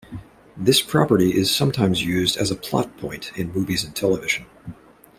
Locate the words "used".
2.03-2.35